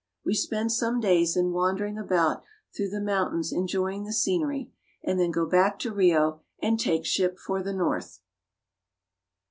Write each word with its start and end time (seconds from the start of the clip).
We 0.25 0.33
spend 0.33 0.71
some 0.71 0.99
days 0.99 1.37
in 1.37 1.51
wandering 1.51 1.95
about 1.99 2.41
through 2.75 2.89
the 2.89 2.99
mountains 2.99 3.53
enjoying 3.53 4.03
the 4.03 4.11
scenery, 4.11 4.71
and 5.03 5.19
then 5.19 5.29
go 5.29 5.45
back 5.45 5.77
to 5.81 5.93
Rio 5.93 6.41
and 6.59 6.79
take 6.79 7.05
ship 7.05 7.37
for 7.37 7.61
the 7.61 7.71
north. 7.71 8.19